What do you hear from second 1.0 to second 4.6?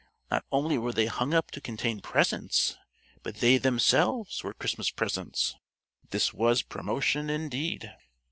hung up to contain presents, but they themselves were